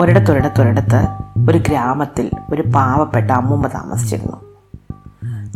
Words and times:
ഒരിടത്തൊരിടത്തൊരിടത്ത് 0.00 1.06
ഒരു 1.50 1.58
ഗ്രാമത്തിൽ 1.58 2.30
ഒരു 2.52 2.62
പാവപ്പെട്ട 2.62 3.30
അമ്മുമ്മ 3.30 3.66
താമസിച്ചിരുന്നു. 3.66 4.36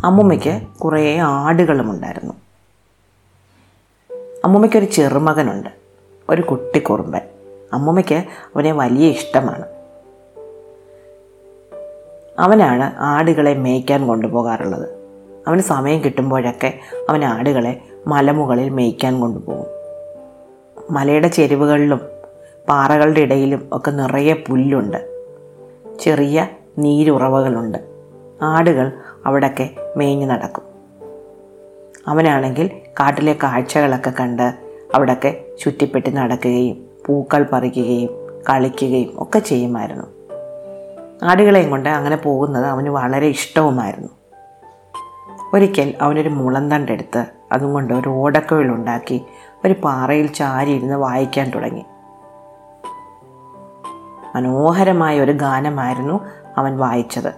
അമ്മുമ്മയ്ക്ക് 0.05 0.61
കുറേ 0.83 1.17
ആടുകളും 1.17 1.91
ഉണ്ടായിരുന്നു. 1.91 2.33
അമ്മുമ്മയ്ക്കൊരു 4.45 4.85
ചെറുമകനുണ്ട്. 4.85 5.69
ഒരു 6.29 6.41
കുട്ടിക്കുറുമ്പൻ. 6.41 7.21
അമ്മുമ്മയ്ക്ക് 7.73 8.15
അവനെ 8.15 8.71
വലിയ 8.71 9.07
ഇഷ്ടമാണ്. 9.07 9.65
അവനാണ് 12.39 12.95
ആടുകളെ 12.97 13.53
മേയ്ക്കാൻ 13.53 14.07
കൊണ്ടുപോകാറുള്ളത്. 14.07 14.89
അവന് 15.47 15.61
സമയം 15.61 16.03
കിട്ടുമ്പോഴൊക്കെ 16.03 16.79
അവൻ 17.09 17.25
ആടുകളെ 17.25 17.81
മലമുകളിൽ 18.07 18.69
മേയ്ക്കാൻ 18.69 19.19
കൊണ്ടുപോകും. 19.19 19.65
മലയുടെ 20.91 21.27
ചെരുവുകളിലും 21.27 22.14
പാറകളുടെ 22.69 23.19
ഇടയിലും 23.19 23.69
ഒക്കെ 23.71 23.91
നിറയെ 23.91 24.33
പുല്ലുണ്ട്. 24.33 25.25
ചെറിയ 25.99 26.47
നീരുറവകളുണ്ട്. 26.77 27.77
ആടുകൾ 28.41 28.91
അവിടൊക്കെ 29.25 29.69
മേഞ്ഞു 29.97 30.25
നടക്കും. 30.25 30.63
അവനാണെങ്കിൽ 32.07 32.69
കാട്ടിലെ 32.99 33.33
കാഴ്ചകളൊക്കെ 33.33 34.13
കണ്ട് 34.19 34.53
അവിടൊക്കെ 34.95 35.45
ചുറ്റിപ്പെട്ടി 35.59 36.09
നടക്കുകയും 36.09 36.85
പൂക്കൾ 37.05 37.45
പറിക്കുകയും 37.51 38.09
കളിക്കുകയും 38.49 39.13
ഒക്കെ 39.17 39.39
ചെയ്യുമായിരുന്നു. 39.39 40.05
ആടുകളെയും 41.23 41.69
കൊണ്ട് 41.69 41.89
അങ്ങനെ 41.89 42.15
പോകുന്നത് 42.15 42.65
അവന് 42.65 42.89
വളരെ 42.89 43.27
ഇഷ്ടവുമായിരുന്നു. 43.27 44.09
ഒരിക്കൽ 45.53 45.93
അവനൊരു 46.01 46.29
മുളന്തണ്ടെടുത്ത് 46.29 47.25
അതും 47.51 47.73
കൊണ്ട് 47.73 47.93
ഒരു 47.93 48.09
ഓടക്കുഴലുണ്ടാക്കി 48.09 49.21
ഒരു 49.65 49.75
പാറയിൽ 49.83 50.27
ചാരി 50.27 50.71
ഇരുന്ന് 50.71 50.95
വായിക്കാൻ 50.95 51.49
തുടങ്ങി. 51.51 51.85
മനോഹരമായ 54.35 55.19
ഒരു 55.19 55.31
ഗാനമായിരുന്നു 55.31 56.25
അവൻ 56.57 56.77
വായിച്ചത്. 56.77 57.33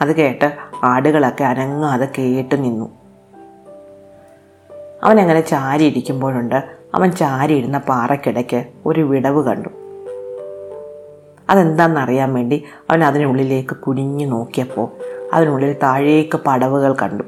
അത് 0.00 0.16
കേട്ട് 0.16 0.56
ആടുകളൊക്കെ 0.84 1.44
അനങ്ങാതെ 1.44 2.08
കേട്ടു 2.18 2.54
നിന്നു. 2.54 2.90
അവൻ 5.04 5.20
അങ്ങനെ 5.20 5.40
ചാരിയിരിക്കുമ്പോഴുണ്ട് 5.40 6.64
അവൻ 6.94 7.10
ചാരിയിരുന്ന 7.10 7.78
പാറക്കിടയ്ക്ക് 7.78 8.64
ഒരു 8.86 9.00
വിടവ് 9.00 9.44
കണ്ടു. 9.44 9.68
അതെന്താണെന്നറിയാൻ 11.50 12.34
വേണ്ടി 12.34 12.64
അവൻ 12.90 13.04
അതിനുള്ളിലേക്ക് 13.04 13.76
കുനിഞ്ഞു 13.76 14.26
നോക്കിയപ്പോൾ 14.26 14.88
അതിനുള്ളിൽ 15.32 15.76
താഴേക്ക് 15.82 16.40
പടവുകൾ 16.46 16.92
കണ്ടു. 16.92 17.22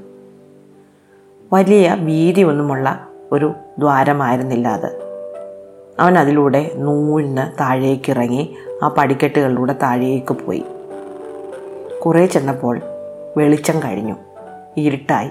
വലിയ 1.53 1.97
വീതിയൊന്നുമുള്ള 2.01 3.09
ഒരു 3.33 3.53
ദ്വാരമായിരുന്നില്ല 3.79 4.69
അത്. 4.69 5.04
അവൻ 6.01 6.19
അതിലൂടെ 6.19 6.71
നൂഴ്ന്ന് 6.75 7.61
താഴേക്ക് 7.61 8.11
ഇറങ്ങി 8.11 8.57
ആ 8.83 8.89
പടിക്കെട്ടുകളിലൂടെ 8.89 9.73
താഴേക്ക് 9.73 10.33
പോയി. 10.33 10.65
കുറേ 12.07 12.27
ചെന്നപ്പോൾ 12.27 12.81
വെളിച്ചം 13.37 13.81
കഴിഞ്ഞു. 13.81 14.15
ഇരുട്ടായി. 14.77 15.31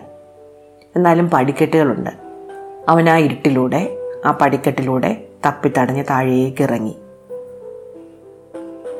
എന്നാലും 0.96 1.30
പടിക്കെട്ടുകളുണ്ട്. 1.30 2.10
അവൻ 2.90 3.10
ആ 3.10 3.18
ഇരുട്ടിലൂടെ 3.18 3.98
ആ 4.26 4.32
പടിക്കെട്ടിലൂടെ 4.42 5.24
തപ്പിത്തടഞ്ഞ് 5.46 6.04
താഴേക്ക് 6.10 6.64
ഇറങ്ങി 6.64 6.96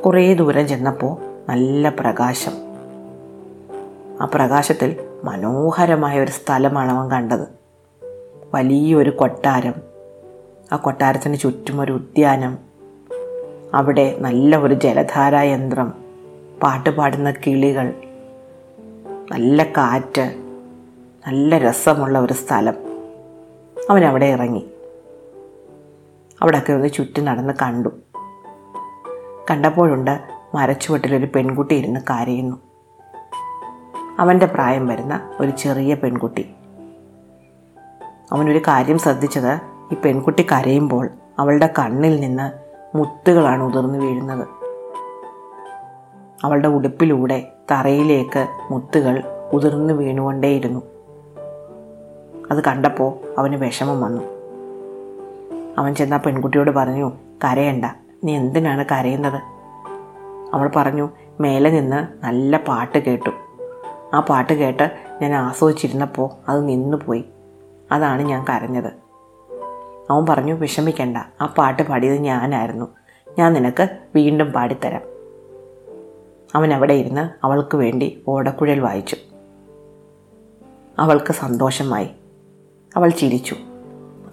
കുറേ 0.06 0.34
ദൂരം 0.34 0.68
ചെന്നപ്പോൾ 0.68 1.16
നല്ല 1.48 1.88
പ്രകാശം. 1.88 2.52
ആ 4.20 4.24
പ്രകാശത്തിൽ 4.34 4.96
മനോഹരമായ 5.24 6.20
ഒരു 6.20 6.30
സ്ഥലമാണ് 6.30 6.92
അവൻ 6.92 7.10
കണ്ടത്. 7.10 7.48
വലിയൊരു 8.54 9.10
കൊട്ടാരം 9.10 9.93
ആ 10.72 10.76
കൊട്ടാരത്തിന് 10.76 11.36
ചുറ്റും 11.36 11.80
ഒരു 11.80 11.92
ഉദ്യാനം. 11.92 12.58
അവിടെ 13.74 14.16
നല്ല 14.18 14.56
ഒരു 14.56 14.74
ജലധാരാ 14.74 15.42
യന്ത്രം 15.42 15.92
പാട്ട് 16.62 16.90
പാടുന്ന 16.90 17.30
കിളികൾ 17.30 17.94
നല്ല 19.32 19.62
കാറ്റ് 19.62 20.34
നല്ല 21.26 21.58
രസമുള്ള 21.58 22.18
ഒരു 22.18 22.32
സ്ഥലം. 22.32 22.74
അവൻ 23.90 24.04
അവിടെ 24.04 24.26
ഇറങ്ങി. 24.26 24.70
അവിടെയൊക്കെ 26.42 26.72
ഒന്ന് 26.72 26.88
ചുറ്റും 26.88 27.24
നടന്ന് 27.24 27.54
കണ്ടു. 27.62 27.88
കണ്ടപ്പോഴുണ്ട് 29.50 30.20
മരച്ചുവട്ടിലൊരു 30.54 31.28
പെൺകുട്ടി 31.34 31.74
ഇരുന്ന് 31.74 32.00
കരയുന്നു. 32.00 32.56
അവന്റെ 34.18 34.46
പ്രായം 34.46 34.86
വരുന്ന 34.86 35.32
ഒരു 35.40 35.50
ചെറിയ 35.50 35.94
പെൺകുട്ടി. 35.94 36.50
അവനൊരു 38.32 38.58
കാര്യം 38.58 38.98
ശ്രദ്ധിച്ചത് 38.98 39.73
ഈ 39.92 39.96
പെൺകുട്ടി 40.04 40.42
കരയുമ്പോൾ 40.42 41.08
അവളുടെ 41.38 41.74
കണ്ണിൽ 41.78 42.20
നിന്ന് 42.20 42.52
മുത്തുകളാണ് 42.96 43.62
ഉതിർന്നു 43.62 43.98
വീഴുന്നത്. 43.98 44.48
അവളുടെ 46.44 46.68
ഉടുപ്പിലൂടെ 46.68 47.52
തറയിലേക്ക് 47.70 48.48
മുത്തുകൾ 48.70 49.22
ഉതിർന്നു 49.52 49.94
വീണുകൊണ്ടേയിരുന്നു. 49.94 50.82
അത് 52.50 52.64
കണ്ടപ്പോൾ 52.64 53.38
അവന് 53.38 53.54
വിഷമം 53.54 54.00
വന്നു. 54.00 54.22
അവൻ 55.78 55.94
ചെന്ന 55.94 56.16
പെൺകുട്ടിയോട് 56.16 56.70
പറഞ്ഞു 56.70 57.12
കരയണ്ട 57.44 57.84
നീ 58.24 58.36
എന്തിനാണ് 58.36 58.84
കരയുന്നത്? 58.92 59.42
അവൾ 60.54 60.70
പറഞ്ഞു 60.76 61.08
മേലെ 61.40 61.70
നിന്ന് 61.70 62.24
നല്ല 62.24 62.56
പാട്ട് 62.56 62.98
കേട്ടു. 62.98 63.30
ആ 64.14 64.20
പാട്ട് 64.20 64.52
കേട്ട് 64.52 64.90
ഞാൻ 65.22 65.34
ആസ്വദിച്ചിരുന്നപ്പോൾ 65.34 66.30
അത് 66.48 66.68
നിന്നുപോയി. 66.68 67.24
അതാണ് 67.92 68.22
ഞാൻ 68.22 68.44
കരഞ്ഞത്. 68.44 69.03
അവൻ 70.10 70.26
പറഞ്ഞു 70.26 70.54
വിഷമിക്കണ്ട. 70.54 71.16
ആ 71.40 71.54
പാട്ട് 71.58 71.82
പാടിയത് 71.82 72.20
ഞാനായിരുന്നു. 72.20 72.86
ഞാൻ 73.38 73.52
നിനക്ക് 73.52 73.98
വീണ്ടും 74.14 74.52
പാടിത്തരാം. 74.52 75.00
അവൻ 76.54 76.74
അവിടെ 76.74 76.94
ഇരുന്ന് 76.94 77.46
അവൾക്ക് 77.46 77.76
വേണ്ടി 77.76 78.22
ഓടക്കുഴൽ 78.28 78.80
വായിച്ചു. 78.80 79.16
അവൾക്ക് 80.98 81.32
സന്തോഷമായി. 81.32 82.10
അവൾ 82.96 83.08
ചിരിച്ചു. 83.08 83.56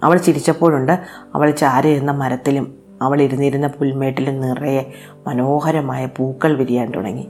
അവൾ 0.02 0.16
ചിരിച്ചപ്പോഴുണ്ട് 0.16 1.04
അവൾ 1.34 1.50
ചാരിയിരുന്ന 1.50 2.10
മരത്തിലും 2.10 2.78
അവൾ 3.02 3.22
ഇരുന്നിരുന്ന 3.22 3.66
പുൽമേട്ടിലും 3.66 4.40
നിറയെ 4.40 4.92
മനോഹരമായ 5.26 6.06
പൂക്കൾ 6.06 6.56
വിരിയാൻ 6.56 6.90
തുടങ്ങി. 6.90 7.28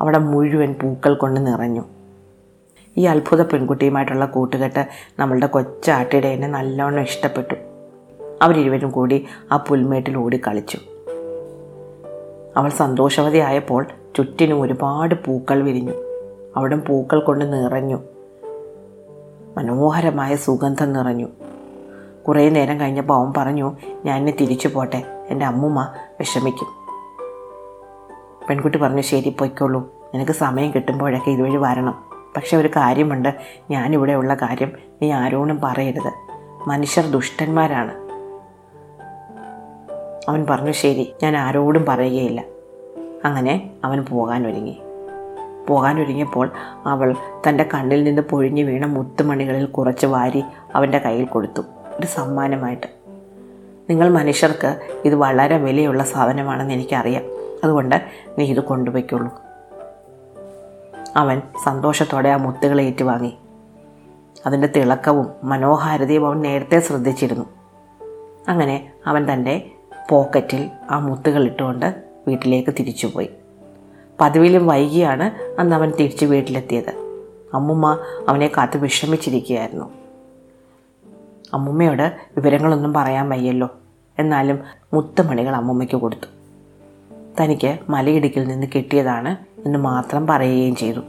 അവിടെ 0.00 0.18
മുഴുവൻ 0.18 0.72
പൂക്കൾ 0.72 1.14
കൊണ്ട് 1.14 1.46
നിറഞ്ഞു. 1.46 1.84
ഈ 3.00 3.04
അത്ഭുത 3.04 3.42
പെൺകുട്ടിയുമായിട്ടുള്ള 3.42 4.26
കൂട്ടുകെട്ട് 4.26 4.86
നമ്മളുടെ 5.18 5.46
കൊച്ചാട്ടിടേനെ 5.46 6.48
നല്ലോണം 6.48 7.00
ഇഷ്ടപ്പെട്ടു. 7.00 7.54
അവരിരുവരും 8.42 8.90
കൂടി 8.90 9.26
ആ 9.52 9.56
പുൽമേട്ടിൽ 9.56 10.16
ഓടി 10.16 10.40
കളിച്ചു. 10.48 10.78
അവൾ 12.56 12.68
സന്തോഷവതിയായപ്പോൾ 12.68 13.86
ചുറ്റിനും 14.16 14.60
ഒരുപാട് 14.60 15.14
പൂക്കൾ 15.14 15.62
വിരിഞ്ഞു. 15.62 15.92
അവിടെ 16.56 16.76
പൂക്കൾ 16.76 17.20
കൊണ്ട് 17.20 17.44
നിറഞ്ഞു. 17.44 17.98
മനോഹരമായ 19.56 20.36
സുഗന്ധം 20.36 20.92
നിറഞ്ഞു. 20.92 21.26
കുറേ 22.28 22.48
നേരം 22.48 22.80
കഴിഞ്ഞപ്പോൾ 22.80 23.14
അവൻ 23.14 23.32
പറഞ്ഞു 23.36 23.76
ഞാൻ 24.04 24.18
എന്നെ 24.18 24.36
തിരിച്ചു 24.40 24.68
പോട്ടെ. 24.68 25.02
എന്റെ 25.28 25.46
അമ്മുമ്മ 25.46 25.92
വിഷമിക്കും. 26.18 26.68
പെൺകുട്ടി 28.48 28.78
പറഞ്ഞു 28.78 29.02
ശരി 29.02 29.36
പൊയ്ക്കോളൂ. 29.38 29.90
നിനക്ക് 30.14 30.32
സമയം 30.32 30.70
കിട്ടുമ്പോഴൊക്കെ 30.74 31.30
ഇതുവഴി 31.30 31.56
വരണം. 31.56 32.09
പക്ഷെ 32.36 32.56
ഒരു 32.56 32.68
കാര്യമുണ്ട്. 32.68 33.34
ഞാനിവിടെ 33.70 34.12
ഉള്ള 34.12 34.34
കാര്യം 34.34 34.72
നീ 35.02 35.12
ആരോടും 35.12 35.60
പറയരുത്. 35.64 36.12
മനുഷ്യർ 36.68 37.06
ദുഷ്ടന്മാരാണ്. 37.06 38.10
അവൻ 40.28 40.46
പറഞ്ഞു 40.50 40.72
ശരി 40.72 41.12
ഞാൻ 41.22 41.36
ആരോടും 41.36 41.84
പറയുകയില്ല. 41.88 42.44
അങ്ങനെ 43.24 43.70
അവൻ 43.84 44.04
പോകാൻ 44.04 44.46
ഒരുങ്ങി. 44.46 44.80
പോകാൻ 45.68 46.02
ഒരുങ്ങിയപ്പോൾ 46.02 46.50
അവൾ 46.86 47.14
തന്റെ 47.48 47.68
കണ്ണിൽ 47.74 48.04
നിന്ന് 48.04 48.22
പൊഴിഞ്ഞു 48.22 48.64
വീണ 48.64 48.86
മുത്തുമണികളിൽ 48.86 49.64
കുറച്ച് 49.64 50.06
വാരി 50.06 50.44
അവന്റെ 50.74 50.98
കയ്യിൽ 50.98 51.24
കൊടുത്തു. 51.24 51.62
ഒരു 52.00 52.06
സമ്മാനമായിട്ട്. 52.06 52.86
നിങ്ങൾ 53.90 54.08
മനുഷ്യർക്ക് 54.08 54.80
ഇത് 55.04 55.14
വളരെ 55.14 55.58
വിലയുള്ള 55.58 56.04
സാധനമാണെന്ന് 56.04 56.74
എനിക്കറിയാം. 56.74 57.22
അതുകൊണ്ട് 57.64 58.02
നീ 58.38 58.44
ഇത് 58.44 58.60
കൊണ്ടുപോയിക്കുള്ളൂ. 58.60 59.49
അവൻ 61.16 61.42
സന്തോഷത്തോടെ 61.64 62.28
ആ 62.28 62.36
മുത്തുകളെ 62.36 62.84
ഏറ്റുവാങ്ങി. 62.84 63.34
അതിന്റെ 64.46 64.68
തിളക്കവും 64.76 65.26
മനോഹാരിതയും 65.44 66.26
അവൻ 66.26 66.40
നേരത്തെ 66.40 66.80
ശ്രദ്ധിച്ചിരുന്നു. 66.80 67.44
അങ്ങനെ 68.48 68.92
അവൻ 69.06 69.32
തന്റെ 69.32 69.70
പോക്കറ്റിൽ 70.10 70.70
ആ 70.90 70.98
മുത്തുകൾ 70.98 71.44
ഇട്ടുകൊണ്ട് 71.44 72.04
വീട്ടിലേക്ക് 72.28 72.70
തിരിച്ചുപോയി 72.70 73.30
പതിവിലും 74.20 74.66
വൈകിയാണ് 74.66 75.54
അന്ന് 75.60 75.76
അവൻ 75.76 75.90
തിരിച്ച് 75.90 76.24
വീട്ടിലെത്തിയത്. 76.24 76.90
അമ്മുമ്മ 77.54 77.98
അവനെ 78.28 78.50
കാത്ത് 78.56 78.76
വിഷമിച്ചിരിക്കുകയായിരുന്നു. 78.76 79.90
അമ്മുമ്മയോട് 81.54 82.16
വിവരങ്ങളൊന്നും 82.36 82.92
പറയാൻ 82.92 83.28
വയ്യല്ലോ. 83.28 83.68
എന്നാലും 84.18 84.58
മുത്തുമണികൾ 84.94 85.56
അമ്മുമ്മയ്ക്ക് 85.56 85.96
കൊടുത്തു. 85.96 86.26
തനിക്ക് 87.40 87.78
മലയിടുക്കിൽ 87.88 88.44
നിന്ന് 88.44 88.66
കിട്ടിയതാണ് 88.74 89.36
എന്ന് 89.66 89.78
മാത്രം 89.78 90.26
പറയുകയും 90.26 90.76
ചെയ്തു. 90.76 91.00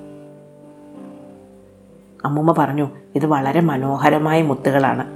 അമ്മുമ്മ 2.26 2.56
പറഞ്ഞു 2.58 2.90
ഇത് 3.16 3.26
വളരെ 3.26 3.62
മനോഹരമായ 3.62 4.42
മുത്തുകളാണ്. 4.42 5.08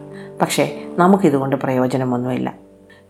പക്ഷേ 0.42 0.86
നമുക്കിതുകൊണ്ട് 0.98 1.56
പ്രയോജനമൊന്നുമില്ല. 1.56 2.54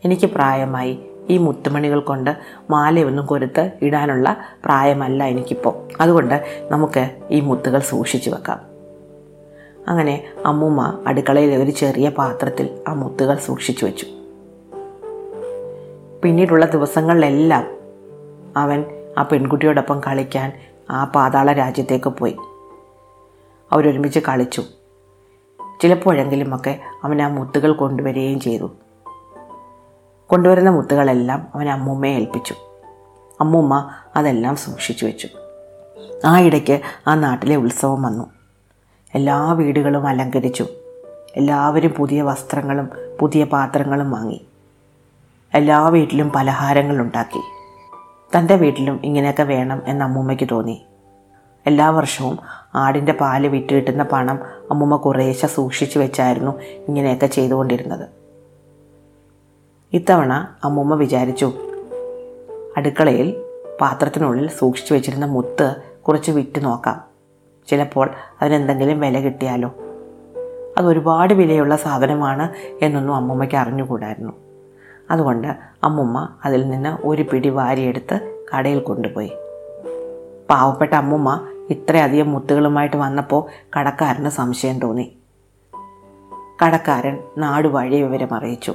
എനിക്ക് 0.06 0.26
പ്രായമായി 0.26 1.00
ഈ 1.30 1.38
മുത്തുമണികൾ 1.38 2.00
കൊണ്ട് 2.00 2.38
മാലയൊന്നും 2.70 3.26
കൊരുത്ത് 3.26 3.72
ഇടാനുള്ള 3.82 4.38
പ്രായമല്ല 4.66 5.24
എനിക്കിപ്പോൾ 5.24 6.02
അതുകൊണ്ട് 6.02 6.68
നമുക്ക് 6.72 7.10
ഈ 7.32 7.40
മുത്തുകൾ 7.40 7.80
സൂക്ഷിച്ചു 7.80 8.30
വെക്കാം. 8.30 8.60
അങ്ങനെ 9.88 10.24
അമ്മൂമ്മ 10.46 11.04
അടുക്കളയിലെ 11.08 11.58
ഒരു 11.58 11.72
ചെറിയ 11.72 12.10
പാത്രത്തിൽ 12.10 12.80
ആ 12.88 12.94
മുത്തുകൾ 12.94 13.36
സൂക്ഷിച്ചു 13.36 13.86
വെച്ചു. 13.86 14.06
പിന്നീടുള്ള 16.24 16.66
ദിവസങ്ങളിലെല്ലാം 16.66 17.68
അവൻ 18.58 18.95
ആ 19.18 19.24
പെൺകുട്ടിയോടൊപ്പം 19.24 20.02
കളിക്കാൻ 20.08 20.54
ആ 20.90 21.04
പാതാള 21.04 21.52
രാജ്യത്തേക്ക് 21.52 22.10
പോയി. 22.10 22.38
അവരൊരുമിച്ച് 23.72 24.20
കളിച്ചു. 24.20 24.64
ചിലപ്പോഴെങ്കിലുമൊക്കെ 25.82 26.80
അവൻ 27.04 27.22
ആ 27.22 27.28
മുത്തുകൾ 27.28 27.72
കൊണ്ടുവരികയും 27.74 28.40
ചെയ്തു. 28.40 28.72
കൊണ്ടുവരുന്ന 30.28 30.70
മുത്തുകളെല്ലാം 30.70 31.48
അവൻ 31.56 31.70
അമ്മൂമ്മയെ 31.70 32.14
ഏൽപ്പിച്ചു. 32.14 32.56
അമ്മൂമ്മ 33.42 33.90
അതെല്ലാം 34.16 34.56
സൂക്ഷിച്ചു 34.56 35.06
വെച്ചു. 35.06 35.28
ആ 36.26 36.40
ഇടയ്ക്ക് 36.40 36.82
ആ 37.08 37.16
നാട്ടിലെ 37.16 37.56
ഉത്സവം 37.56 38.02
വന്നു. 38.02 38.26
എല്ലാ 39.16 39.52
വീടുകളും 39.52 40.08
അലങ്കരിച്ചു. 40.08 40.68
എല്ലാവരും 41.36 41.92
പുതിയ 41.92 42.22
വസ്ത്രങ്ങളും 42.22 42.90
പുതിയ 43.20 43.44
പാത്രങ്ങളും 43.44 44.12
വാങ്ങി. 44.12 44.46
എല്ലാ 45.54 45.88
വീട്ടിലും 45.88 46.30
പലഹാരങ്ങൾ 46.30 47.02
ഉണ്ടാക്കി 47.02 47.55
തന്റെ 48.38 48.56
വീട്ടിലും 48.56 49.00
ഇങ്ങനെയൊക്കെ 49.04 49.44
വേണം 49.44 49.82
എന്ന് 49.86 50.06
അമ്മൂമ്മയ്ക്ക് 50.06 50.48
തോന്നി. 50.52 50.86
എല്ലാ 51.66 51.90
വർഷവും 51.90 52.40
ആടിന്റെ 52.76 53.12
പാൽ 53.12 53.48
വിറ്റ് 53.48 53.74
കിട്ടുന്ന 53.74 54.04
പണം 54.04 54.40
അമ്മൂമ്മ 54.72 54.96
കുറേശ്ശെ 54.96 55.48
സൂക്ഷിച്ചു 55.48 56.00
വെച്ചായിരുന്നു 56.00 56.60
ഇങ്ങനെയൊക്കെ 56.62 57.26
ചെയ്തുകൊണ്ടിരുന്നത്. 57.26 58.10
ഇത്തവണ 59.94 60.48
അമ്മൂമ്മ 60.64 60.96
വിചാരിച്ചു 60.96 61.54
അടുക്കളയിൽ 62.78 63.44
പാത്രത്തിനുള്ളിൽ 63.82 64.50
സൂക്ഷിച്ചു 64.50 64.94
വെച്ചിരുന്ന 64.94 65.26
മുത്ത് 65.26 65.76
കുറച്ച് 66.08 66.32
വിറ്റ് 66.32 66.66
നോക്കാം. 66.66 67.02
ചിലപ്പോൾ 67.68 68.10
അതിനെന്തെങ്കിലും 68.42 69.00
വില 69.00 69.20
കിട്ടിയാലോ. 69.20 69.74
അതൊരുപാട് 70.78 71.34
വിലയുള്ള 71.34 71.76
സാധനമാണ് 71.76 72.54
എന്നൊന്നും 72.82 73.16
അമ്മൂമ്മയ്ക്ക് 73.16 73.56
അറിഞ്ഞുകൂടായിരുന്നു. 73.56 74.45
അതുകൊണ്ട് 75.12 75.48
അമ്മുമ്മ 75.84 76.28
അതിൽ 76.46 76.70
നിന്ന് 76.70 76.98
ഒരു 77.08 77.22
പിടി 77.22 77.50
വാരിയെടുത്ത് 77.50 78.44
കടയിൽ 78.56 78.80
കൊണ്ടുപോയി. 78.80 79.32
പാവപ്പെട്ട 80.50 80.94
അമ്മുമ്മ 80.94 81.48
ഇത്രയധികം 81.70 82.32
മുത്തുകളുമായിട്ട് 82.32 82.98
വന്നപ്പോൾ 82.98 83.70
കടക്കാരന് 83.80 84.30
സംശയം 84.30 84.80
തോന്നി. 84.80 85.18
കടക്കാരൻ 86.66 87.20
നാടുവഴി 87.38 88.02
വിവരം 88.02 88.34
അറിയിച്ചു. 88.34 88.74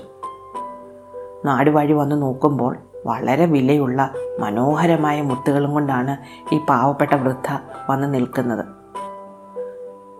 നാടുവഴി 1.44 1.92
വന്ന് 1.92 2.22
നോക്കുമ്പോൾ 2.22 2.76
വളരെ 3.06 3.46
വിലയുള്ള 3.46 4.10
മനോഹരമായ 4.38 5.22
മുത്തുകളും 5.22 5.72
കൊണ്ടാണ് 5.72 6.16
ഈ 6.54 6.60
പാവപ്പെട്ട 6.68 7.14
വൃദ്ധ 7.14 7.58
വന്ന് 7.90 8.14
നിൽക്കുന്നത്. 8.14 8.64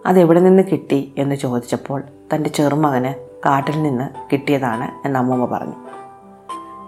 അതെവിടെ 0.06 0.40
നിന്ന് 0.40 0.62
കിട്ടി 0.62 1.14
എന്ന് 1.18 1.34
ചോദിച്ചപ്പോൾ 1.34 2.02
തന്റെ 2.34 2.50
ചെറുമകന് 2.50 3.14
കാട്ടിൽ 3.46 3.82
നിന്ന് 3.82 4.08
കിട്ടിയതാണ് 4.32 5.06
എന്ന് 5.06 5.18
അമ്മൂമ്മ 5.18 5.44
പറഞ്ഞു. 5.44 5.89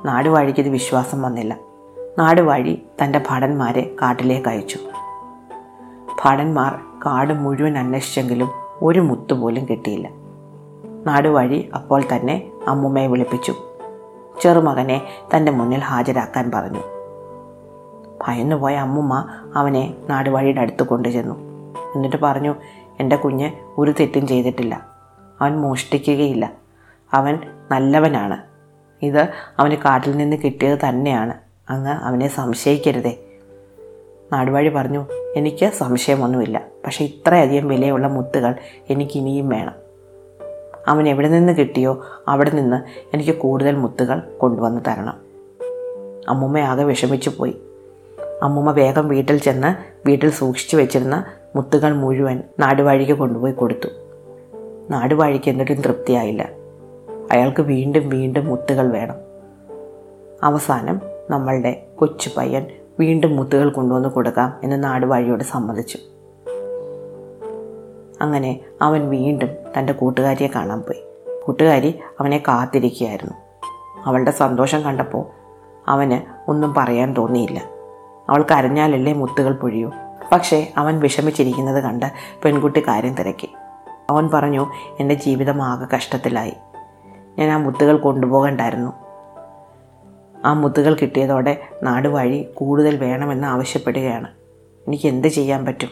നാടുവാഴിക്ക് 0.04 0.60
വിശ്വാസം 0.60 1.22
വന്നില്ല. 1.22 1.56
നാടുവാഴി 2.19 2.82
തന്റെ 3.02 3.22
ഭടന്മാരെ 3.31 3.96
കാട്ടിലേക്ക് 4.02 4.49
അയച്ചു. 4.49 4.78
ഭടന്മാർ 6.25 6.75
കാട് 7.06 7.34
മുഴുവൻ 7.34 7.78
അന്വേഷിച്ചെങ്കിലും 7.78 8.50
ഒരു 8.82 9.00
മുത്തുപോലും 9.00 9.66
കിട്ടിയില്ല. 9.70 10.08
നാടുവാഴി 11.06 11.70
അപ്പോൾ 11.75 12.02
തന്നെ 12.16 12.50
അമ്മുമ്മയെ 12.69 13.06
വിളിപ്പിച്ചു. 13.06 13.54
ചെറുമകനെ 14.43 15.06
തന്റെ 15.37 15.52
മുന്നിൽ 15.52 15.78
ഹാജരാക്കാൻ 15.78 16.50
പറഞ്ഞു. 16.55 16.81
ഭയന്നുപോയ 18.26 18.76
അമ്മുമ്മ 18.76 19.26
അവനെ 19.55 19.94
നാടുവാഴിയുടെ 20.08 20.60
അടുത്ത് 20.60 20.82
കൊണ്ടുചെന്നു. 20.82 21.34
എന്നിട്ട് 21.94 22.16
പറഞ്ഞു 22.16 22.55
എന്റെ 23.00 23.16
കുഞ്ഞ് 23.16 23.50
ഒരു 23.78 23.94
തെറ്റും 24.00 24.26
ചെയ്തിട്ടില്ല. 24.26 24.87
അവൻ 25.40 25.60
മോഷ്ടിക്കുകയില്ല. 25.60 26.52
അവൻ 27.14 27.38
നല്ലവനാണ്. 27.70 28.51
ഇത് 29.02 29.28
അവന് 29.58 29.76
കാട്ടിൽ 29.76 30.16
നിന്ന് 30.16 30.37
കിട്ടിയത് 30.37 30.78
തന്നെയാണ്. 30.88 31.34
അങ്ങ് 31.70 31.93
അവനെ 31.93 32.28
സംശയിക്കരുതേ. 32.28 33.19
നാടുവാഴി 34.32 34.69
പറഞ്ഞു 34.69 35.06
എനിക്ക് 35.37 35.70
സംശയമൊന്നുമില്ല. 35.70 36.66
പക്ഷേ 36.87 37.04
ഇത്രയധികം 37.04 37.69
വിലയുള്ള 37.69 38.06
മുത്തുകൾ 38.06 38.54
എനിക്കിനിയും 38.90 39.49
വേണം. 39.49 39.72
അവൻ 40.88 41.08
എവിടെ 41.08 41.28
നിന്ന് 41.28 41.52
കിട്ടിയോ 41.52 42.06
അവിടെ 42.28 42.50
നിന്ന് 42.50 42.82
എനിക്ക് 43.14 43.37
കൂടുതൽ 43.38 43.76
മുത്തുകൾ 43.76 44.19
കൊണ്ടുവന്ന് 44.19 44.81
തരണം. 44.88 45.14
അമ്മുമ്മ 46.28 46.58
ആകെ 46.58 46.84
വിഷമിച്ചു 46.84 47.31
പോയി. 47.38 47.56
അമ്മുമ്മ 48.43 48.70
വേഗം 48.70 49.08
വീട്ടിൽ 49.08 49.38
ചെന്ന് 49.38 49.75
വീട്ടിൽ 50.06 50.31
സൂക്ഷിച്ചു 50.31 50.76
വെച്ചിരുന്ന 50.76 51.25
മുത്തുകൾ 51.56 51.93
മുഴുവൻ 51.93 52.43
നാടുവാഴിക്ക് 52.60 53.12
കൊണ്ടുപോയി 53.12 53.52
കൊടുത്തു. 53.52 53.88
നാടുവാഴിക്ക് 54.90 55.48
എന്നിട്ടും 55.50 55.82
തൃപ്തിയായില്ല. 55.82 56.62
അയാൾക്ക് 57.32 57.62
വീണ്ടും 57.62 58.08
വീണ്ടും 58.08 58.46
മുത്തുകൾ 58.46 58.92
വേണം. 58.92 59.14
അവസാനം 60.42 61.00
നമ്മളുടെ 61.30 61.86
കൊച്ചു 61.96 62.30
പയ്യൻ 62.36 62.66
വീണ്ടും 63.00 63.36
മുത്തുകൾ 63.36 63.70
കൊണ്ടുവന്ന് 63.70 64.08
കൊടുക്കാം 64.08 64.60
എന്ന് 64.62 64.84
നാടുവാഴിയോട് 64.84 65.44
സമ്മതിച്ചു. 65.44 65.98
അങ്ങനെ 68.20 68.60
അവൻ 68.82 69.08
വീണ്ടും 69.08 69.48
തന്റെ 69.78 69.92
കൂട്ടുകാരിയെ 69.92 70.48
കാണാൻ 70.48 70.80
പോയി. 70.80 71.04
കൂട്ടുകാരി 71.44 71.98
അവനെ 72.20 72.38
കാത്തിരിക്കുകയായിരുന്നു. 72.38 73.34
അവളുടെ 74.04 74.30
സന്തോഷം 74.30 74.82
കണ്ടപ്പോൾ 74.82 75.26
അവന് 75.88 76.50
ഒന്നും 76.50 76.74
പറയാൻ 76.74 77.14
തോന്നിയില്ല. 77.16 77.62
അവൾ 78.30 78.44
കരഞ്ഞാലല്ലേ 78.50 79.12
മുത്തുകൾ 79.12 79.52
പൊഴിയൂ. 79.52 79.90
പക്ഷേ 80.32 80.72
അവൻ 80.76 81.00
വിഷമിച്ചിരിക്കുന്നത് 81.00 81.84
കണ്ട് 81.84 82.06
പെൺകുട്ടി 82.44 82.80
കാര്യം 82.88 83.14
തിരക്കി. 83.14 83.48
അവൻ 84.10 84.30
പറഞ്ഞു 84.34 84.66
എന്റെ 85.00 85.14
ജീവിതം 85.14 85.62
ആകെ 85.62 85.86
കഷ്ടത്തിലായി. 85.96 86.52
ഞാൻ 87.38 87.50
ആ 87.50 87.56
മുത്തുകൾ 87.56 87.96
കൊണ്ടുപോകണ്ടായിരുന്നു. 87.96 88.93
ആ 90.44 90.52
മുത്തുകൾ 90.52 90.94
കിട്ടിയതോടെ 90.94 91.61
നാട് 91.82 92.08
വഴി 92.08 92.49
കൂടുതൽ 92.55 92.96
വേണമെന്ന് 92.96 93.49
ആവശ്യപ്പെടുകയാണ്. 93.49 94.29
എനിക്ക് 94.88 95.08
എന്ത് 95.08 95.29
ചെയ്യാൻ 95.29 95.64
പറ്റും? 95.64 95.88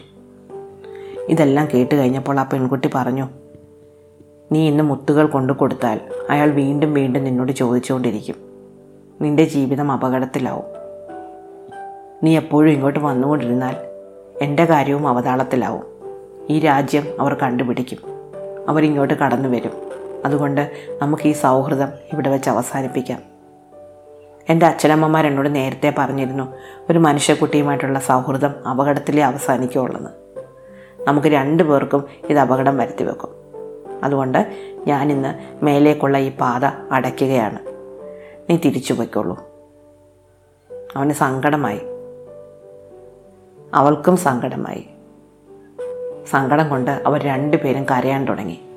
ഇതെല്ലാം 1.29 1.67
കേട്ട് 1.73 1.95
കഴിഞ്ഞപ്പോൾ 1.95 2.39
ആ 2.39 2.43
പെൺകുട്ടി 2.43 2.89
പറഞ്ഞു 2.95 3.27
നീ 4.51 4.67
ഇന്ന് 4.67 4.83
മുത്തുകൾ 4.83 5.25
കൊണ്ടു 5.25 5.53
കൊടുത്താൽ 5.53 5.99
അയാൾ 6.29 6.49
വീണ്ടും 6.49 6.93
വീണ്ടും 6.93 7.23
നിന്നോട് 7.23 7.51
ചോദിച്ചുകൊണ്ടിരിക്കും. 7.51 8.35
നിന്റെ 9.21 9.43
ജീവിതം 9.43 9.91
അപകടത്തിലാവും. 9.91 10.65
നീ 12.23 12.37
എപ്പോഴും 12.37 12.71
ഇങ്ങോട്ട് 12.71 12.99
വന്നുകൊണ്ടിരുന്നാൽ 12.99 13.75
എന്റെ 14.41 14.65
കാര്യവും 14.65 15.07
അവതാളത്തിലാവും. 15.07 15.83
ഈ 16.49 16.59
രാജ്യം 16.59 17.03
അവർ 17.19 17.33
കണ്ടുപിടിക്കും. 17.33 17.97
അവരിങ്ങോട്ട് 18.69 19.13
കടന്നു 19.13 19.49
വരും 19.49 19.90
അതുകൊണ്ട് 20.25 20.71
നമുക്ക് 21.01 21.27
ഈ 21.27 21.31
സൗഹൃദം 21.31 21.87
ഇവിടെ 22.13 22.29
വെച്ച് 22.29 22.49
അവസാനിപ്പിക്കാം. 22.49 23.31
എന്റെ 24.49 24.65
അച്ഛനമ്മമാർ 24.65 25.27
എന്നോട് 25.27 25.55
നേരത്തെ 25.55 25.93
പറഞ്ഞിരുന്നു 25.97 26.55
ഒരു 26.89 26.99
മനുഷ്യക്കുട്ടിയുമായിട്ടുള്ള 26.99 27.99
സൗഹൃദം 27.99 28.67
അപകടത്തിലേ 28.67 29.23
അവസാനിക്കുള്ളെന്ന് 29.23 30.09
നമുക്ക് 31.07 31.27
രണ്ടു 31.27 31.63
പേർക്കും 31.63 32.03
ഇത് 32.29 32.39
അപകടം 32.39 32.77
വരുത്തി 32.77 33.03
വെക്കും. 33.03 33.29
അതുകൊണ്ട് 34.03 34.55
ഞാനിന്ന് 34.87 35.63
മേലേക്കുള്ള 35.65 36.17
ഈ 36.17 36.31
പാത 36.31 36.65
അടയ്ക്കുകയാണ്. 36.65 37.59
നീ 38.49 38.57
തിരിച്ചു 38.57 38.93
പോയിക്കോളൂ. 38.93 39.39
അവന് 40.95 41.11
സങ്കടമായി. 41.11 41.81
അവൾക്കും 43.73 44.17
സങ്കടമായി. 44.17 44.89
സങ്കടം 46.25 46.69
കൊണ്ട് 46.69 46.91
അവർ 46.91 47.23
രണ്ടുപേരും 47.23 47.83
കരയാൻ 47.83 48.25
തുടങ്ങി. 48.25 48.70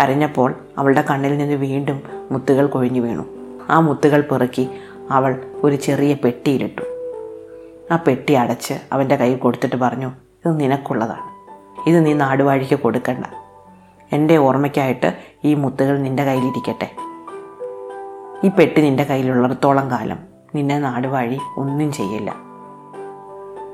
കരഞ്ഞപ്പോൾ 0.00 0.54
അവളുടെ 0.78 1.04
കണ്ണിൽ 1.10 1.38
നിന്ന് 1.38 1.54
വീണ്ടും 1.54 2.02
മുത്തുകൾ 2.30 2.66
കൊഴിഞ്ഞു 2.66 3.00
വീണു. 3.00 3.24
ആ 3.70 3.80
മുത്തുകൾ 3.80 4.20
പെറുക്കി 4.20 4.68
അവൾ 5.10 5.42
ഒരു 5.64 5.76
ചെറിയ 5.76 6.14
പെട്ടിയിലിട്ടു. 6.14 6.82
ആ 7.92 7.96
പെട്ടി 7.96 8.32
അടച്ച് 8.32 8.74
അവന്റെ 8.92 9.16
കയ്യിൽ 9.16 9.38
കൊടുത്തിട്ട് 9.38 9.76
പറഞ്ഞു 9.76 10.06
ഇത് 10.46 10.60
നിനക്കുള്ളതാണ്. 10.60 11.36
ഇത് 11.88 12.06
നീ 12.06 12.12
നാടുവാഴിക്ക് 12.12 12.74
കൊടുക്കണ്ട. 12.74 13.24
എന്റെ 14.12 14.36
ഓർമ്മയ്ക്കായിട്ട് 14.36 15.18
ഈ 15.44 15.54
മുത്തുകൾ 15.54 15.98
നിന്റെ 15.98 16.24
കയ്യിലിരിക്കട്ടെ. 16.24 16.90
ഈ 18.44 18.48
പെട്ടി 18.48 18.82
നിന്റെ 18.82 19.04
കയ്യിലുള്ളിടത്തോളം 19.04 19.90
കാലം 19.90 20.18
നിന്നെ 20.54 20.78
നാടുവാഴി 20.78 21.38
ഒന്നും 21.56 21.92
ചെയ്യില്ല. 21.92 22.34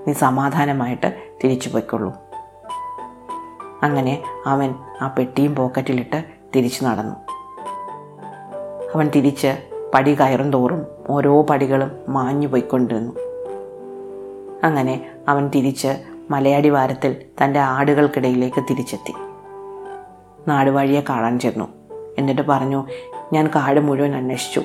നീ 0.07 0.12
സമാധാനമായിട്ട് 0.12 1.17
തിരിച്ചു 1.45 1.69
പോയിക്കൊള്ളൂ. 1.69 2.22
അങ്ങനെ 3.82 4.22
അവൻ 4.46 4.74
ആ 5.02 5.14
പെട്ടിയും 5.18 5.54
പോക്കറ്റിലിട്ട് 5.54 6.24
തിരിച്ചു 6.56 6.84
നടന്നു. 6.84 7.14
അവൻ 8.94 9.10
തിരിച്ച് 9.16 9.70
പടി 9.94 10.14
കയറും 10.14 10.52
തോറും 10.52 10.86
ഓരോ 11.10 11.42
പടികളും 11.42 11.90
മാഞ്ഞു 12.08 12.48
പോയിക്കൊണ്ടിരുന്നു. 12.48 13.12
അങ്ങനെ 14.64 15.10
അവൻ 15.28 15.48
തിരിച്ച് 15.48 16.02
മലയാടി 16.30 16.68
വാരത്തിൽ 16.68 17.16
തന്റെ 17.44 17.60
ആടുകൾക്കിടയിലേക്ക് 17.60 18.64
തിരിച്ചെത്തി. 18.70 19.14
നാടുവഴിയെ 20.48 21.02
കാണാൻ 21.08 21.38
ചെന്നു. 21.38 21.68
എന്നിട്ട് 22.18 22.42
പറഞ്ഞു 22.42 22.86
ഞാൻ 23.32 23.46
കാട് 23.46 23.80
മുഴുവൻ 23.80 24.16
അന്വേഷിച്ചു. 24.16 24.62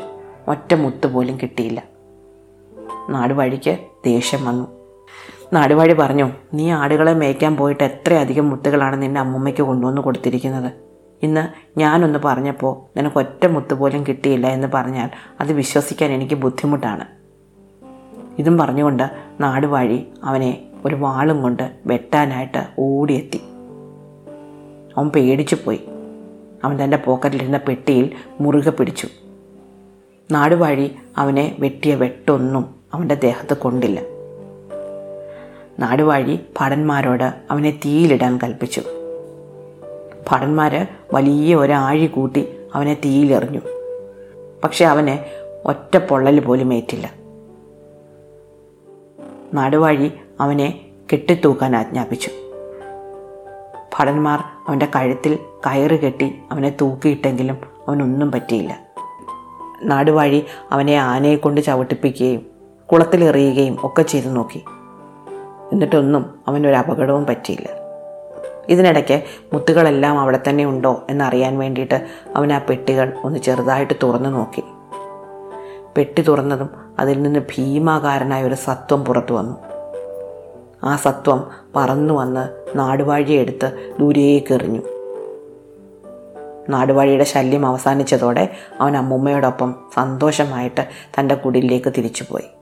ഒറ്റ 0.48 0.74
മുത്ത് 0.74 1.08
പോലും 1.08 1.38
കിട്ടിയില്ല. 1.44 1.84
നാടുവഴിക്ക് 3.10 3.78
ദേഷ്യം 4.06 4.46
വന്നു. 4.46 4.77
നാടുവഴി 5.54 5.94
പറഞ്ഞു 5.94 6.30
നീ 6.54 6.72
ആടുകളെ 6.72 7.14
മേയ്ക്കാൻ 7.14 7.58
പോയിട്ട് 7.58 7.84
എത്രയധികം 7.84 8.50
മുത്തുകളാണ് 8.50 9.02
നിന്റെ 9.02 9.20
അമ്മൂമ്മയ്ക്ക് 9.20 9.62
കൊണ്ടുവന്ന് 9.62 10.02
കൊടുത്തിരിക്കുന്നത്? 10.02 10.72
ഇന്ന് 11.24 11.80
ഞാനൊന്ന് 11.80 12.20
പറഞ്ഞപ്പോൾ 12.26 13.00
നിനക്ക് 13.00 13.18
ഒറ്റ 13.18 13.46
മുത്ത് 13.46 13.74
പോലും 13.74 14.06
കിട്ടിയില്ല 14.08 14.48
എന്ന് 14.48 14.68
പറഞ്ഞാൽ 14.74 15.10
അത് 15.40 15.52
വിശ്വസിക്കാൻ 15.52 16.12
എനിക്ക് 16.12 16.34
ബുദ്ധിമുട്ടാണ്. 16.34 17.06
ഇതും 18.40 18.58
പറഞ്ഞുകൊണ്ട് 18.58 19.04
നാടുവാഴി 19.42 20.08
അവനെ 20.24 20.64
ഒരു 20.86 20.96
വാളും 20.96 21.42
കൊണ്ട് 21.42 21.72
വെട്ടാനായിട്ട് 21.86 22.68
ഓടിയെത്തി. 22.80 23.42
അവൻ 24.98 25.10
പേടിച്ചു 25.10 25.58
പോയി 25.66 25.82
അവൻ 26.64 26.84
തന്റെ 26.84 26.98
പോക്കറ്റിലിരുന്ന 26.98 27.60
പെട്ടിയിൽ 27.68 28.10
മുറുകെ 28.42 28.70
പിടിച്ചു. 28.70 29.08
നാടുവാഴി 30.32 30.96
അവനെ 31.18 31.56
വെട്ടിയ 31.60 31.96
വെട്ടൊന്നും 31.96 32.76
അവന്റെ 32.94 33.16
ദേഹത്ത് 33.16 33.58
കൊണ്ടില്ല. 33.58 34.17
നാടുവഴി 35.80 36.40
ഭടന്മാരോട് 36.60 37.34
അവനെ 37.52 37.72
തീയിലിടാൻ 37.72 38.40
കൽപ്പിച്ചു. 38.44 38.82
ഭടന്മാർ 40.32 40.88
വലിയ 41.14 41.56
ഒരാഴി 41.56 42.06
കൂട്ടി 42.06 42.48
അവനെ 42.76 42.94
തീയിലെറിഞ്ഞു. 42.94 43.60
പക്ഷെ 44.64 44.86
അവന് 44.86 45.18
ഒറ്റ 45.68 45.98
പൊള്ളൽ 45.98 46.40
പോലും 46.40 46.74
ഏറ്റില്ല. 46.74 47.14
നാടുവാഴി 49.54 50.12
അവനെ 50.40 50.80
കെട്ടിത്തൂക്കാൻ 51.14 51.76
ആജ്ഞാപിച്ചു. 51.76 52.30
ഭടന്മാർ 54.00 54.44
അവന്റെ 54.68 54.88
കഴുത്തിൽ 54.96 55.36
കയറ് 55.36 56.00
കെട്ടി 56.00 56.36
അവനെ 56.52 56.76
തൂക്കിയിട്ടെങ്കിലും 56.82 57.58
അവനൊന്നും 57.88 58.32
പറ്റിയില്ല. 58.32 58.80
നാടുവാഴി 59.84 60.46
അവനെ 60.72 60.96
ആനയെ 60.96 61.36
കൊണ്ട് 61.36 61.62
ചവിട്ടിപ്പിക്കുകയും 61.62 62.46
കുളത്തിലെറിയുകയും 62.92 63.78
ഒക്കെ 63.84 64.02
ചെയ്തു 64.02 64.28
നോക്കി. 64.28 64.64
എന്നിട്ടൊന്നും 65.72 66.40
അവനൊരു 66.48 66.76
അപകടവും 66.76 67.26
പറ്റിയില്ല. 67.26 67.70
ഇതിനിടയ്ക്ക് 68.70 69.24
മുത്തുകളെല്ലാം 69.54 70.20
അവിടെ 70.20 70.40
തന്നെ 70.50 70.66
ഉണ്ടോ 70.66 71.04
എന്നറിയാൻ 71.10 71.60
വേണ്ടിയിട്ട് 71.60 72.08
അവൻ 72.36 72.54
ആ 72.54 72.60
പെട്ടികൾ 72.70 73.14
ഒന്ന് 73.24 73.40
ചെറുതായിട്ട് 73.40 73.94
തുറന്നു 74.04 74.30
നോക്കി. 74.30 74.64
പെട്ടി 75.98 76.22
തുറന്നതും 76.22 76.70
അതിൽ 77.00 77.22
നിന്ന് 77.22 77.40
ഭീമാകാരനായ 77.40 78.44
ഒരു 78.44 78.56
സത്വം 78.56 79.06
പുറത്തു 79.06 79.34
വന്നു. 79.34 79.58
ആ 80.84 80.96
സത്വം 80.96 81.52
പറന്നു 81.76 82.14
വന്ന് 82.14 82.78
നാടുവാഴിയെടുത്ത് 82.80 83.96
ദൂരേക്ക് 84.00 84.54
എറിഞ്ഞു. 84.54 84.82
നാടുവാഴിയുടെ 86.70 87.24
ശല്യം 87.24 87.66
അവസാനിച്ചതോടെ 87.66 88.50
അവൻ 88.80 88.98
അമ്മുമ്മയോടൊപ്പം 88.98 89.76
സന്തോഷമായിട്ട് 89.94 90.88
തന്റെ 91.20 91.36
കുടിലേക്ക് 91.36 91.94
തിരിച്ചുപോയി. 91.98 92.57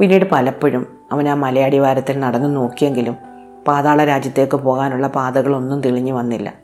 പിന്നീട് 0.00 0.24
പലപ്പോഴും 0.32 0.86
അവൻ 1.12 1.28
ആ 1.28 1.34
മലയാടിവാരത്തിൽ 1.34 2.20
നടന്നു 2.20 2.48
നോക്കിയെങ്കിലും 2.48 3.16
പാതാള 3.68 4.04
രാജ്യത്തേക്ക് 4.04 4.56
പോകാനുള്ള 4.56 5.06
പാതകളൊന്നും 5.06 5.80
തെളിഞ്ഞു 5.80 6.12
വന്നില്ല. 6.12 6.54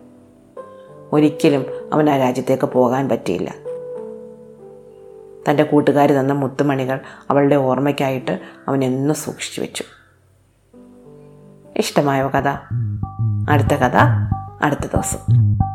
ഒരിക്കലും 1.12 1.66
അവൻ 1.92 2.10
ആ 2.10 2.16
രാജ്യത്തേക്ക് 2.16 2.66
പോകാൻ 2.66 3.08
പറ്റിയില്ല. 3.08 3.54
തന്റെ 5.50 5.62
കൂട്ടുകാർ 5.62 6.10
തന്ന 6.10 6.32
മുത്തുമണികൾ 6.32 7.00
അവളുടെ 7.30 7.56
ഓർമ്മയ്ക്കായിട്ട് 7.56 8.40
അവൻ 8.68 8.84
എന്നും 8.84 9.16
സൂക്ഷിച്ചു 9.16 9.60
വെച്ചു. 9.60 9.84
ഇഷ്ടമായോ 11.76 12.28
കഥ? 12.28 12.48
അടുത്ത 13.50 13.74
കഥ 13.74 13.96
അടുത്ത 14.62 14.80
ദിവസം. 14.80 15.65